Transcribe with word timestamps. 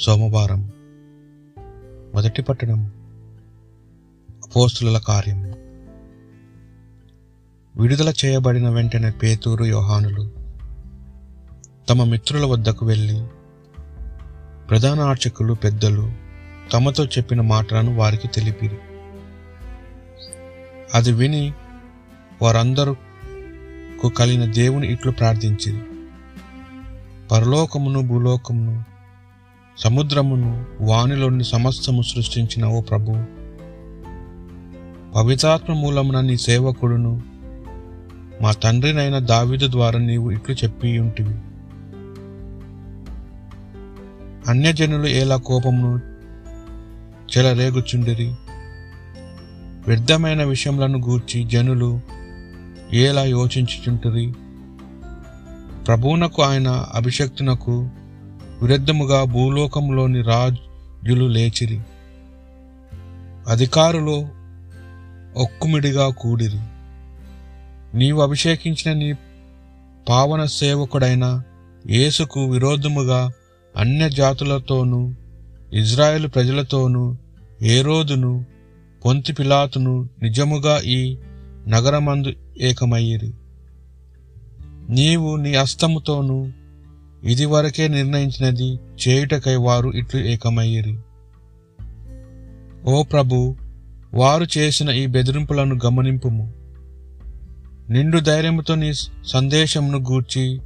సోమవారం. 0.00 0.72
మొదటి 2.14 2.42
పట్టణం. 2.42 2.84
అపోస్తుల 4.30 4.98
కార్యం. 4.98 5.42
విడుదల 7.76 8.12
చేయబడిన 8.24 8.68
వెంటనే 8.68 9.10
పేతూరు 9.10 9.64
యోహానులు 9.64 10.30
తమ 11.90 12.04
మిత్రుల 12.04 12.44
వద్దకు 12.44 12.86
వెళ్ళి 12.86 13.26
ప్రధాన 14.70 15.00
అర్చకులు 15.00 15.54
పెద్దలు 15.54 16.12
తమతో 16.72 17.04
చెప్పిన 17.04 17.40
మాటలను 17.40 17.96
వారికి 17.96 18.28
తెలిపిరి. 18.28 18.78
అది 20.94 21.12
విని 21.12 21.52
వారందరూ 22.42 22.96
కలిగిన 24.18 24.52
దేవుని 24.52 24.92
ఇట్లు 24.92 25.12
ప్రార్థించింది 25.12 25.84
పరలోకమును 27.32 28.02
భూలోకమును 28.02 28.97
సముద్రమును 29.78 30.64
వానిలోని 30.80 31.44
సమస్తము 31.44 32.02
సృష్టించిన 32.02 32.64
ఓ 32.66 32.80
ప్రభు. 32.80 33.12
పవిత్రాత్మ 35.14 35.72
మూలమున 35.72 36.20
నీ 36.20 36.36
సేవకుడును 36.36 37.22
మా 38.42 38.52
తండ్రినైన 38.52 39.18
దావిదు 39.18 39.70
ద్వారా 39.70 39.98
నీవు 39.98 40.30
ఇట్లు 40.30 40.54
చెప్పి 40.54 40.98
ఉంటివి. 40.98 41.34
అన్యజనులు 44.50 45.06
ఎలా 45.06 45.36
కోపమును 45.36 46.00
చెలరేగుచుండిరి. 47.38 48.34
వ్యర్థమైన 49.88 50.44
విషయములను 50.44 50.98
గూర్చి 50.98 51.44
జనులు 51.44 52.00
ఎలా 52.92 53.24
యోచించుచుంటిరి. 53.24 54.32
ప్రభువునకు 55.86 56.42
ఆయన 56.42 56.68
అభిషక్తునకు 56.94 57.88
విరుద్ధముగా 58.62 59.24
భూలోకంలోని 59.24 60.22
రాజులు 60.22 61.24
లేచిరి. 61.24 61.80
అధికారులు 63.48 64.28
ఒక్కుమిడిగా 65.36 66.08
కూడిరి. 66.08 66.58
నీవు 67.94 68.22
అభిషేకించిన 68.22 68.96
నీ 68.96 69.12
పావన 70.08 70.44
సేవకుడైన 70.44 71.42
యేసుకు 71.90 72.44
విరోధముగా 72.44 73.30
అన్య 73.76 74.10
జాతులతోనూ 74.10 75.12
ఇజ్రాయెల్ 75.72 76.28
ప్రజలతోనూ 76.28 77.16
ఏరోదును 77.62 78.46
పొంతి 79.04 79.32
పిలాతును 79.32 80.08
నిజముగా 80.22 80.80
ఈ 80.84 81.16
నగరమందు 81.68 82.32
ఏకమయ్యిరి. 82.60 83.32
నీవు 84.90 85.36
నీ 85.36 85.54
అస్తముతోనూ 85.54 86.48
ఇదివరకే 87.24 87.88
నిర్ణయించినది 87.88 88.78
చేయుటకై 89.08 89.54
వారు 89.54 89.88
ఇట్లు 89.88 90.20
ఏకమయ్యిరి. 90.20 90.98
ఓ 92.86 93.02
ప్రభు 93.02 93.56
వారు 94.14 94.46
చేసిన 94.58 94.90
ఈ 94.90 95.06
బెదిరింపులను 95.06 95.78
గమనింపుము. 95.86 96.54
నిండు 97.90 98.18
ధైర్యముతో 98.18 98.74
నీ 98.74 98.92
సందేశమును 99.26 99.98
గూర్చి 99.98 100.60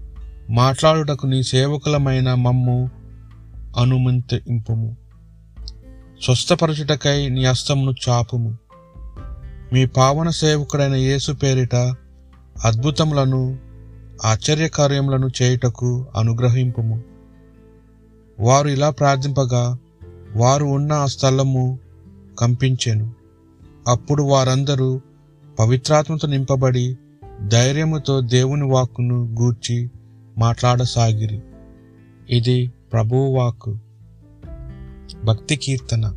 మాట్లాడుటకు 0.51 1.27
నీ 1.27 1.43
సేవకులమైన 1.43 2.35
మమ్ము 2.35 2.91
అనుమతింపుము. 3.77 4.97
స్వస్థపరచుటకై 6.23 7.29
నీ 7.29 7.45
హస్తమును 7.45 7.95
చాపుము. 8.09 8.59
మీ 9.73 9.87
పావన 9.87 10.29
సేవకుడైన 10.29 10.95
యేసు 10.95 11.33
పేరిట 11.33 11.75
అద్భుతములను 12.65 13.72
ఆశ్చర్యకార్యములను 14.25 15.29
చేయుటకు 15.43 16.07
అనుగ్రహింపుము. 16.17 17.03
వారు 18.41 18.69
ఇలా 18.69 18.91
ప్రార్థింపగా 18.91 19.79
వారు 20.37 20.65
ఉన్న 20.65 20.93
ఆ 20.93 21.07
స్థలము 21.07 21.79
కంపించెను. 22.39 23.13
అప్పుడు 23.89 24.23
వారందరూ 24.23 25.01
పవిత్రాత్మతో 25.59 26.29
నింపబడి 26.29 26.97
ధైర్యముతో 27.49 28.21
దేవుని 28.21 28.73
వాక్కును 28.73 29.37
గూర్చి 29.41 29.91
మాట్లాడసాగిరి. 30.39 31.43
ఇది 32.31 32.73
ప్రభువు 32.93 33.37
వాక్కు. 33.39 33.79
భక్తి 35.25 35.57
కీర్తన. 35.57 36.15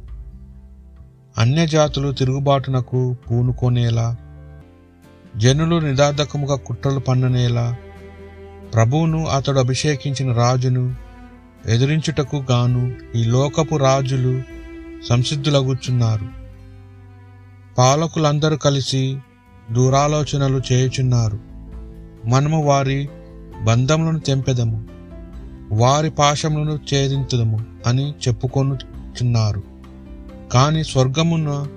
అన్యజాతులు 1.37 2.11
తిరుగుబాటునకు 2.11 3.15
పూనుకొనేలా 3.31 4.15
జనులు 5.37 5.75
నిదార్థకముగా 5.75 6.55
కుట్రలు 6.55 6.99
పన్ననేలా 6.99 7.77
ప్రభువును 8.75 9.25
అతడు 9.25 9.59
అభిషేకించిన 9.59 10.33
రాజును 10.33 10.95
ఎదిరించుటకు 11.65 12.43
గాను 12.51 12.93
ఈ 13.15 13.23
లోకపు 13.23 13.75
రాజులు 13.75 14.41
సంసిద్ధులగుచున్నారు. 15.09 16.25
పాలకులందరూ 17.77 18.57
కలిసి 18.57 19.17
దూరాలోచనలు 19.71 20.61
చేయుచున్నారు. 20.71 21.39
మనము 22.25 22.63
వారి 22.63 23.09
బంధములను 23.63 24.19
తెంపెదము 24.19 24.85
వారి 25.71 26.09
పాశములను 26.09 26.73
ఛేదించదము 26.75 27.59
అని 27.87 28.13
చెప్పుకొనుచున్నారు. 28.27 29.63
కాని 30.51 30.83
స్వర్గమున 30.83 31.67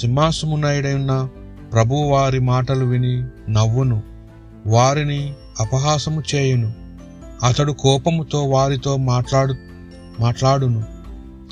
సింహాసమునైడైన 0.00 1.28
ప్రభువు 1.72 2.08
వారి 2.08 2.38
మాటలు 2.38 2.84
విని 2.84 3.24
నవ్వును 3.52 4.02
వారిని 4.66 5.34
అపహాసము 5.60 6.22
చేయును. 6.34 6.72
అతడు 7.42 7.72
కోపముతో 7.72 8.42
వారితో 8.42 8.96
మాట్లాడు 8.96 9.54
మాట్లాడును. 10.20 10.84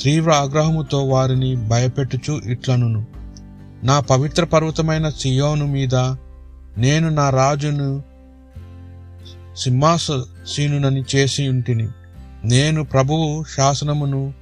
తీవ్ర 0.03 0.33
ఆగ్రహముతో 0.33 1.05
వారిని 1.05 1.57
భయపెట్టుచు 1.57 2.41
ఇట్లనును. 2.47 3.07
నా 3.85 4.01
పవిత్ర 4.01 4.45
పర్వతమైన 4.45 5.09
సియోను 5.09 5.67
మీద 5.67 5.95
నేను 6.79 7.09
నా 7.09 7.31
రాజును 7.31 8.03
సింహాసీనునని 9.57 11.05
చేసి 11.17 11.49
ఉంటిని. 11.49 11.89
నేను 12.45 12.85
ప్రభువు 12.85 13.45
శాసనమును 13.57 14.35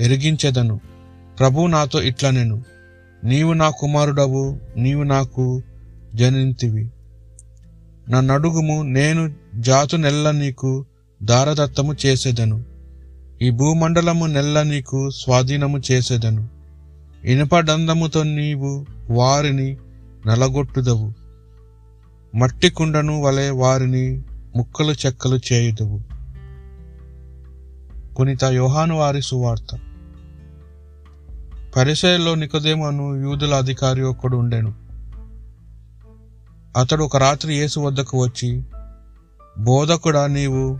ఎరిగించెదను. 0.00 0.80
ప్రభు 1.38 1.66
నాతో 1.66 2.02
ఇట్లనెను. 2.02 2.64
నీవు 3.24 3.52
నా 3.52 3.70
కుమారుడవు 3.70 4.60
నీవు 4.76 5.02
నాకు 5.02 5.62
జనింతివి. 6.14 6.90
నన్నడుగుము 8.08 8.82
నేను 8.82 9.34
జాతు 9.54 9.96
నెల్ల 9.96 10.30
నీకు 10.30 10.84
దారదత్తము 11.22 11.94
చేసేదను. 12.06 12.64
ఈ 13.42 13.50
భూమండలము 13.50 14.26
నెల్ల 14.26 14.62
నీకు 14.62 15.10
స్వాధీనము 15.10 15.82
చేసేదను. 15.92 16.48
ఇనుపడందముతో 17.24 18.22
నీవు 18.22 18.86
వారిని 19.10 19.76
నలగొట్టుదవు. 20.26 21.12
మట్టి 22.34 22.70
కుండను 22.70 23.22
వలె 23.22 23.50
వారిని 23.50 24.22
ముక్కలు 24.56 24.92
చెక్కలు 24.92 25.40
చేయుదువు. 25.52 26.00
కొనిత 28.14 28.44
యోహాను 28.44 28.96
వారి 28.96 29.22
సువార్త. 29.22 29.78
పరిసయలో 31.76 32.34
నికోదేమను 32.34 33.20
యూదుల 33.20 33.54
అధికారి 33.54 34.02
ఒకడు 34.02 34.36
ఉండెను. 34.36 34.85
అతడు 36.76 37.04
ఒక 37.04 37.16
రాత్రి 37.16 37.54
యేసు 37.54 37.80
వద్దకు 37.80 38.22
వచ్చి 38.22 38.62
బోధకుడా 39.58 40.26
నీవు 40.26 40.78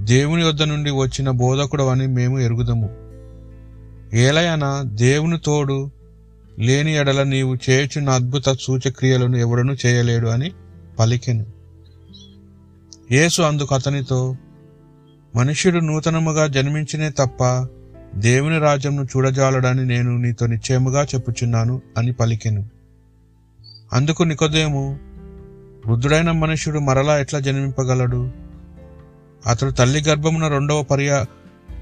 దేవుని 0.00 0.44
వద్ద 0.44 0.62
నుండి 0.62 0.90
వచ్చిన 0.90 1.30
బోధకుడు 1.30 1.82
అని 1.82 2.06
మేము 2.06 2.40
ఎరుగుదము. 2.40 2.90
ఏలయన 4.16 4.82
దేవుని 4.84 5.38
తోడు 5.38 5.90
లేని 6.58 6.96
ఎడల 6.96 7.22
నీవు 7.22 7.56
చేయుచున్న 7.70 8.10
అద్భుత 8.10 8.56
సూచక్రియలను 8.60 9.36
ఎవడను 9.36 9.76
చేయలేడు 9.86 10.28
అని 10.28 10.52
పలికెను. 10.98 11.46
యేసు 13.12 13.42
అందుకు 13.42 13.74
అతనితో 13.74 14.36
మనుష్యుడు 15.36 15.78
నూతనముగా 15.78 16.46
జన్మించినే 16.46 17.10
తప్ప 17.10 17.66
దేవుని 18.14 18.58
రాజ్యంను 18.58 19.02
చూడజాలడని 19.02 19.86
నేను 19.86 20.16
నీతో 20.16 20.46
నిశ్చయముగా 20.46 21.02
చెప్పుచున్నాను 21.02 21.82
అని 21.98 22.12
పలికెను. 22.12 22.68
అందుకు 23.92 24.22
నికోదేము 24.22 25.13
వృద్ధుడైన 25.86 26.30
మనుష్యుడు 26.30 26.78
మరలా 26.78 27.18
ఎట్లా 27.18 27.40
జన్మింపగలడు? 27.40 28.30
అతడు 29.46 29.70
తల్లి 29.70 30.02
గర్భమున 30.02 30.48
రెండవ 30.48 30.82
పర్యా 30.82 31.24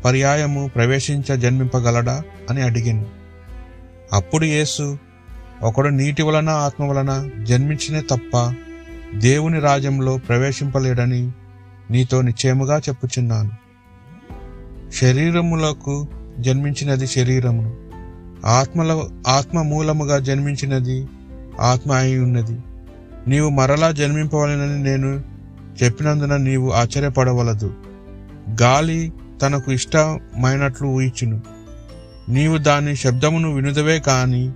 పర్యాయము 0.05 0.71
ప్రవేశించ 0.75 1.37
జన్మింపగలడా? 1.37 2.23
అని 2.51 2.63
అడిగాను. 2.63 3.07
అప్పుడు 4.13 4.45
యేసు 4.45 4.99
ఒకడు 5.63 5.89
నీటి 5.89 6.23
వలన 6.23 6.49
ఆత్మ 6.49 6.85
వలన 6.85 7.31
జన్మించినే 7.43 8.03
తప్ప 8.11 8.55
దేవుని 9.15 9.61
రాజ్యంలో 9.61 10.17
ప్రవేశింపలేడని 10.17 11.33
నీతో 11.91 12.23
నిశ్చయముగా 12.23 12.79
చెప్పుచున్నాను. 12.79 13.51
శరీరములకు 14.93 16.09
జన్మించినది 16.39 17.07
శరీరమును. 17.07 17.77
ఆత్మల 18.47 19.09
ఆత్మ 19.29 19.63
మూలముగా 19.63 20.19
జన్మించినది 20.19 21.09
ఆత్మ 21.61 21.93
అయి 21.93 22.19
ఉన్నది. 22.19 22.61
నీవు 23.29 23.51
మరలా 23.51 23.91
జన్మింపవలనని 23.91 24.83
నేను 24.83 25.23
చెప్పినందున 25.83 26.37
నీవు 26.37 26.71
ఆశ్చర్యపడవలదు. 26.71 27.75
గాలి 28.63 29.13
తనకు 29.43 29.73
ఇష్టమైనట్లు 29.73 30.87
ఊహించును. 30.87 31.43
నీవు 32.29 32.59
దాని 32.59 32.97
శబ్దమును 32.97 33.55
వినుదవే 33.55 33.99
కాని 33.99 34.53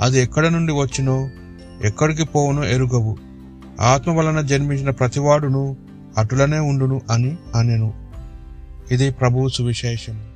అది 0.00 0.20
ఎక్కడ 0.20 0.46
నుండి 0.46 0.72
వచ్చినో 0.72 1.28
ఎక్కడికి 1.84 2.24
పోవునో 2.24 2.64
ఎరుగవు. 2.64 3.16
ఆత్మ 3.80 4.12
వలన 4.12 4.40
జన్మించిన 4.40 4.90
ప్రతివాడును 4.90 5.76
అటులనే 6.18 6.58
ఉండును 6.58 7.00
అని 7.10 7.36
అనెను. 7.54 7.94
ఇది 8.92 9.10
ప్రభువు 9.10 9.48
సువిశేషం. 9.48 10.27